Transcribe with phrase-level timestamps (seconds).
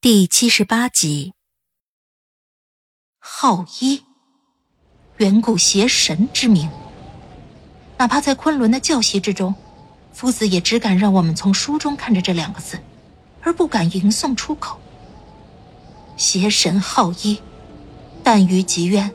[0.00, 1.32] 第七十八集，
[3.18, 4.04] 浩一。
[5.16, 6.70] 远古邪神之名，
[7.96, 9.52] 哪怕在昆仑的教习之中，
[10.12, 12.78] 夫子也只敢让我们从书中看着这两个字，
[13.42, 14.80] 而不敢吟诵出口。
[16.16, 17.40] 邪神浩一，
[18.22, 19.12] 但于极渊，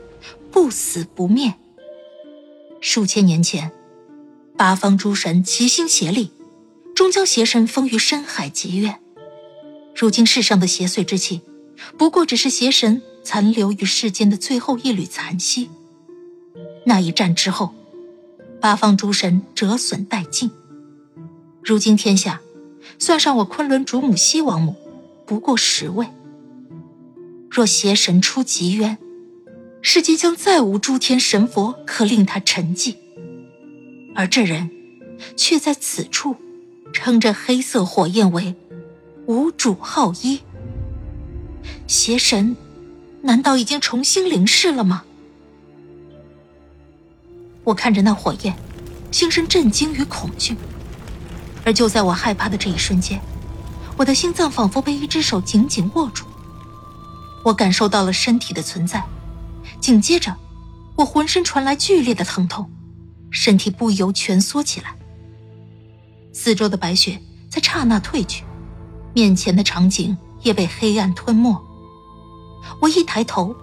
[0.52, 1.54] 不死不灭。
[2.82, 3.72] 数千年前，
[4.58, 6.30] 八方诸神齐心协力，
[6.94, 9.00] 终将邪神封于深海极渊。
[9.96, 11.40] 如今世上的邪祟之气，
[11.96, 15.70] 不过只是邪神残留于世间的最后一缕残息。
[16.84, 17.72] 那一战之后，
[18.60, 20.50] 八方诸神折损殆尽。
[21.62, 22.40] 如今天下，
[22.98, 24.74] 算上我昆仑主母西王母，
[25.24, 26.06] 不过十位。
[27.48, 28.98] 若邪神出极渊，
[29.80, 32.96] 世间将再无诸天神佛可令他沉寂。
[34.14, 34.70] 而这人，
[35.36, 36.36] 却在此处，
[36.92, 38.54] 称着黑色火焰为
[39.26, 40.40] 无主浩一。
[41.86, 42.56] 邪神，
[43.22, 45.04] 难道已经重新临世了吗？
[47.62, 48.54] 我看着那火焰，
[49.10, 50.56] 心生震惊与恐惧。
[51.64, 53.18] 而就在我害怕的这一瞬间，
[53.96, 56.26] 我的心脏仿佛被一只手紧紧握住。
[57.42, 59.02] 我感受到了身体的存在，
[59.80, 60.34] 紧接着，
[60.96, 62.70] 我浑身传来剧烈的疼痛，
[63.30, 64.94] 身体不由蜷缩起来。
[66.34, 68.44] 四周的白雪在刹那褪去，
[69.14, 71.64] 面前的场景也被黑暗吞没。
[72.80, 73.56] 我一抬头，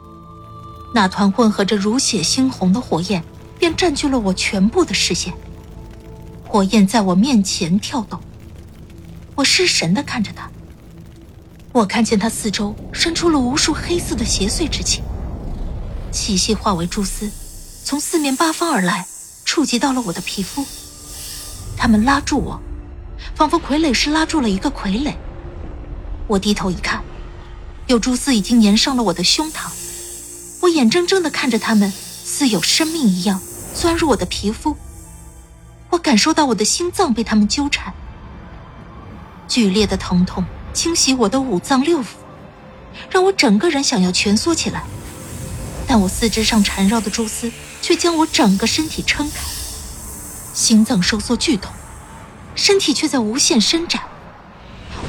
[0.95, 3.23] 那团混合着如血猩红的火焰。
[3.61, 5.31] 便占据了我全部的视线。
[6.47, 8.19] 火焰在我面前跳动，
[9.35, 10.49] 我失神的看着他。
[11.71, 15.03] 我看见他四周伸出了无数黑色的邪祟之气，
[16.11, 17.29] 气息化为蛛丝，
[17.83, 19.05] 从四面八方而来，
[19.45, 20.65] 触及到了我的皮肤。
[21.77, 22.59] 他们拉住我，
[23.35, 25.13] 仿佛傀儡师拉住了一个傀儡。
[26.31, 27.03] 我低头一看，
[27.87, 29.69] 有蛛丝已经粘上了我的胸膛。
[30.61, 31.91] 我眼睁睁的看着他们，
[32.23, 33.41] 似有生命一样。
[33.73, 34.75] 钻入我的皮肤，
[35.89, 37.93] 我感受到我的心脏被他们纠缠，
[39.47, 40.43] 剧烈的疼痛
[40.73, 42.07] 侵袭我的五脏六腑，
[43.09, 44.83] 让我整个人想要蜷缩起来，
[45.87, 47.49] 但我四肢上缠绕的蛛丝
[47.81, 49.39] 却将我整个身体撑开，
[50.53, 51.73] 心脏收缩剧痛，
[52.55, 54.01] 身体却在无限伸展，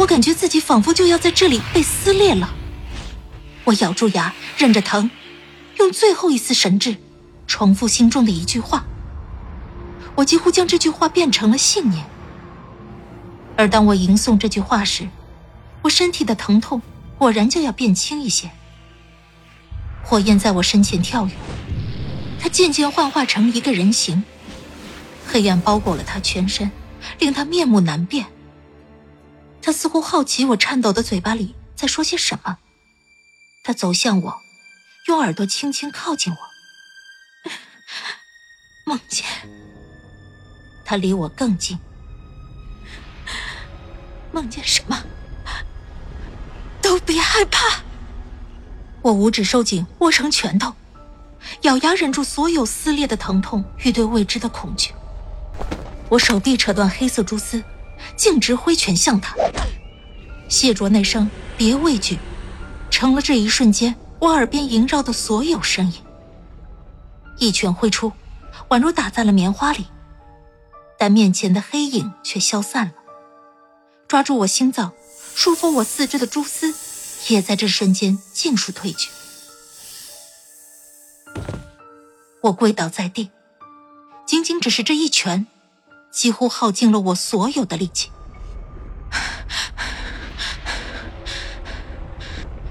[0.02, 2.52] 我感觉自己仿佛就要在这里被撕裂了，
[3.62, 5.08] 我咬住牙，忍着疼，
[5.78, 6.96] 用最后一丝神智。
[7.46, 8.84] 重复心中的一句话，
[10.16, 12.04] 我几乎将这句话变成了信念。
[13.56, 15.08] 而当我吟诵这句话时，
[15.82, 16.82] 我身体的疼痛
[17.16, 18.50] 果然就要变轻一些。
[20.02, 21.32] 火焰在我身前跳跃，
[22.40, 24.24] 它渐渐幻化成一个人形，
[25.28, 26.72] 黑暗包裹了他全身，
[27.20, 28.26] 令他面目难辨。
[29.62, 32.58] 他似乎好奇我颤抖的嘴巴里在说些什么，
[33.62, 34.42] 他走向我，
[35.06, 36.38] 用耳朵轻轻靠近我。
[38.84, 39.24] 梦见
[40.84, 41.78] 他离我更近，
[44.32, 45.04] 梦见什么
[46.82, 47.82] 都别害怕。
[49.00, 50.74] 我五指收紧，握成拳头，
[51.62, 54.92] 咬牙忍住所有撕裂的疼痛与对未知的恐惧。
[56.08, 57.62] 我手臂扯断黑色蛛丝，
[58.16, 59.34] 径直挥拳向他。
[60.48, 62.18] 谢卓那声“别畏惧”，
[62.90, 65.94] 成了这一瞬间我耳边萦绕的所有声音。
[67.38, 68.12] 一拳挥出。
[68.68, 69.86] 宛如打在了棉花里，
[70.98, 72.92] 但面前的黑影却消散了。
[74.08, 74.92] 抓住我心脏、
[75.34, 76.74] 束缚我四肢的蛛丝，
[77.28, 79.10] 也在这瞬间尽数褪去。
[82.42, 83.30] 我跪倒在地，
[84.26, 85.46] 仅仅只是这一拳，
[86.12, 88.10] 几乎耗尽了我所有的力气。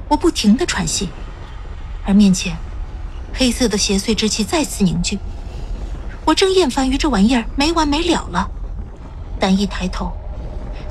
[0.07, 1.09] 我不停的喘息，
[2.05, 2.55] 而面前
[3.33, 5.17] 黑色的邪祟之气再次凝聚。
[6.23, 8.47] 我正厌烦于这玩意儿没完没了了，
[9.39, 10.11] 但一抬头，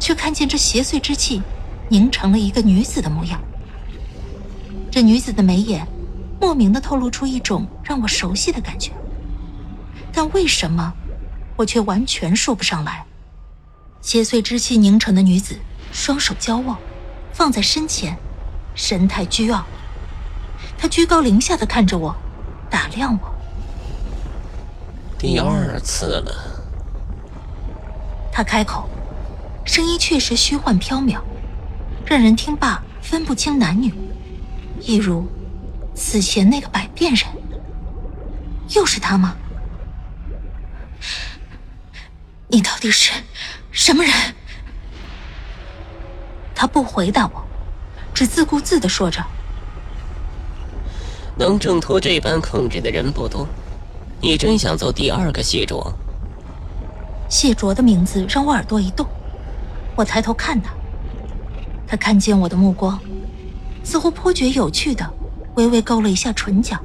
[0.00, 1.40] 却看见这邪祟之气
[1.88, 3.40] 凝成了一个女子的模样。
[4.90, 5.86] 这女子的眉眼，
[6.40, 8.90] 莫名的透露出一种让我熟悉的感觉，
[10.12, 10.92] 但为什么，
[11.60, 13.04] 我却完全说不上来。
[14.00, 15.58] 邪祟之气凝成的女子，
[15.92, 16.78] 双手交握，
[17.34, 18.16] 放在身前，
[18.74, 19.66] 神态倨傲。
[20.78, 22.16] 她居高临下的看着我，
[22.70, 23.34] 打量我。
[25.18, 26.34] 第二次了。
[28.32, 28.88] 他开口，
[29.66, 31.20] 声音确实虚幻缥缈，
[32.06, 33.92] 让人听罢分不清男女，
[34.80, 35.26] 一如
[35.94, 37.26] 此前那个百变人。
[38.70, 39.36] 又是他吗？
[42.50, 43.12] 你到底是
[43.70, 44.12] 什么人？
[46.54, 47.42] 他不回答我，
[48.12, 49.24] 只自顾自的说着
[51.38, 53.46] ：“能挣脱这般控制的人不多，
[54.20, 55.92] 你真想做第二个谢卓？”
[57.30, 59.06] 谢卓的名字让我耳朵一动，
[59.94, 60.72] 我抬头看他，
[61.86, 62.98] 他看见我的目光，
[63.84, 65.08] 似乎颇觉有趣的，
[65.54, 66.76] 微微勾了一下唇角。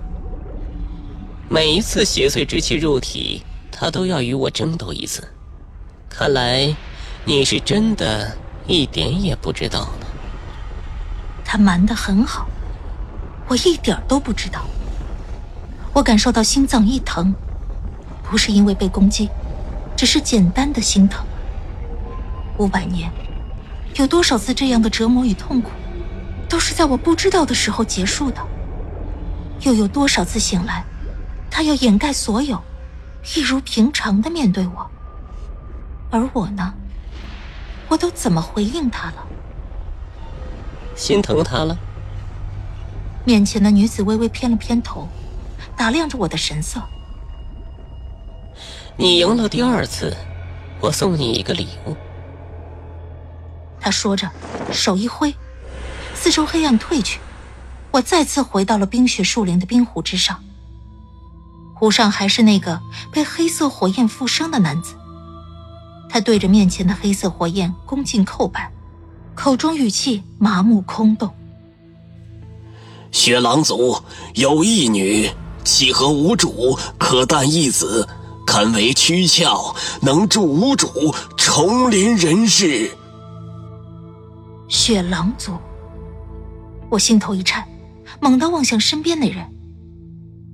[1.50, 3.41] 每一次邪祟之气入体，
[3.71, 5.27] 他都要与我争斗一次。
[6.17, 6.73] 看来，
[7.25, 10.06] 你是真的一点也不知道呢。
[11.44, 12.47] 他瞒得很好，
[13.50, 14.65] 我一点都不知道。
[15.91, 17.35] 我感受到心脏一疼，
[18.23, 19.29] 不是因为被攻击，
[19.97, 21.25] 只是简单的心疼。
[22.59, 23.11] 五百年，
[23.95, 25.69] 有多少次这样的折磨与痛苦，
[26.47, 28.38] 都是在我不知道的时候结束的。
[29.63, 30.81] 又有多少次醒来？
[31.51, 32.63] 他要掩盖所有，
[33.35, 34.89] 一如平常的面对我。
[36.12, 36.74] 而我呢？
[37.88, 39.28] 我都怎么回应他了？
[40.96, 41.78] 心疼他了。
[43.25, 45.07] 面前的女子微微偏了偏头，
[45.75, 46.81] 打量着我的神色。
[48.98, 50.16] 你赢了第二次，
[50.80, 51.96] 我送你一个礼物。
[53.80, 54.31] 他说着，
[54.72, 55.36] 手一挥，
[56.13, 57.19] 四周黑暗退去，
[57.92, 60.44] 我再次回到了冰雪树林的冰湖之上。
[61.74, 62.81] 湖上还是那个
[63.12, 64.96] 被黑色火焰附身的男子，
[66.15, 68.71] 他对着面前的黑色火焰恭敬叩拜，
[69.35, 71.29] 口中语气麻木空洞。
[73.12, 74.01] 雪狼族
[74.33, 75.29] 有一女，
[75.65, 78.07] 契合无主，可诞一子，
[78.47, 80.88] 堪为躯壳，能助无主
[81.35, 82.89] 重临人世。
[84.69, 85.51] 雪狼族，
[86.89, 87.68] 我心头一颤，
[88.21, 89.45] 猛地望向身边的人。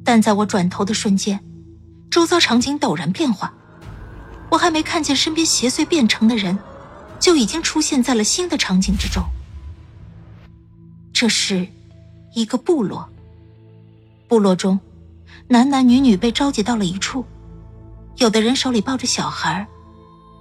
[0.03, 1.39] 但在我转头的瞬间，
[2.09, 3.53] 周遭场景陡然变化，
[4.51, 6.59] 我还没看见身边邪祟变成的人，
[7.19, 9.23] 就已经出现在了新的场景之中。
[11.13, 11.65] 这是
[12.35, 13.09] 一个部落，
[14.27, 14.77] 部落中
[15.47, 17.25] 男男女女被召集到了一处，
[18.17, 19.65] 有的人手里抱着小孩，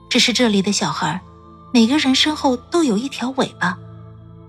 [0.09, 1.21] 只是这里的小孩，
[1.73, 3.79] 每个人身后都有一条尾巴，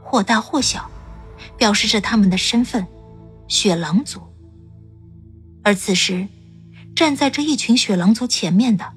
[0.01, 0.89] 或大或小，
[1.55, 2.87] 表示着他们的身份——
[3.47, 4.21] 雪狼族。
[5.63, 6.27] 而此时，
[6.95, 8.93] 站在这一群雪狼族前面的，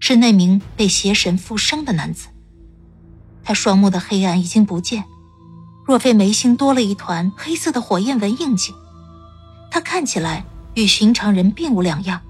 [0.00, 2.26] 是那名被邪神附身的男子。
[3.44, 5.04] 他双目的黑暗已经不见，
[5.86, 8.74] 若非眉心多了一团黑色的火焰纹印记，
[9.70, 10.44] 他看起来
[10.74, 12.20] 与寻常人并无两样。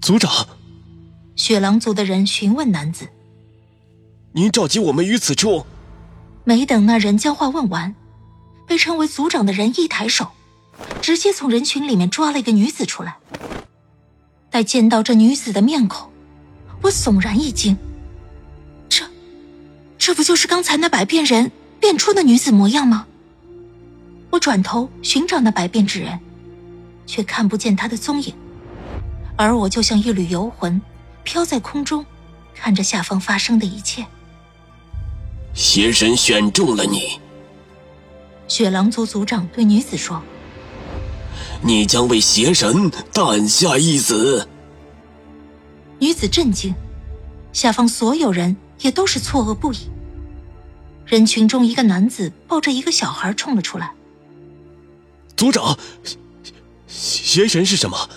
[0.00, 0.46] 族长，
[1.36, 3.08] 雪狼族的人询问男子
[4.32, 5.66] ：“您召集我们于此处？”
[6.44, 7.94] 没等那人将话问完，
[8.66, 10.28] 被称为族长的人一抬手。
[11.02, 13.16] 直接从人群里面抓了一个女子出来。
[14.50, 16.09] 待见到这女子的面孔，
[16.82, 17.76] 我悚然一惊。
[18.88, 19.04] 这，
[19.98, 23.06] 这不就是刚才那百变人变出的女子模样吗？
[24.30, 26.18] 我转头寻找那百变之人，
[27.06, 28.32] 却看不见他的踪影。
[29.36, 30.80] 而我就像一缕游魂，
[31.24, 32.06] 飘在空中，
[32.54, 34.06] 看着下方发生的一切。
[35.52, 37.18] 邪神选中了你。
[38.46, 40.22] 雪狼族族长对女子说。
[41.62, 44.48] 你将为邪神诞下一子。
[46.00, 46.74] 女子震惊，
[47.52, 49.90] 下方所有人也都是错愕不已。
[51.04, 53.92] 人群中，一个男子抱着一个小孩冲了出来。
[55.36, 55.78] 族长，
[56.86, 58.08] 邪神是什么？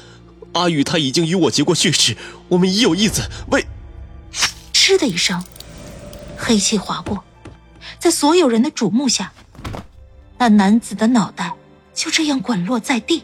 [0.54, 2.16] 阿玉他已经与我结过血誓，
[2.48, 3.30] 我们已有义子。
[3.52, 3.66] 为……
[4.72, 5.44] 嗤的一声，
[6.38, 7.22] 黑气划过，
[8.00, 9.34] 在所有人的瞩目下，
[10.38, 11.52] 那男子的脑袋
[11.94, 13.24] 就这样滚落在地。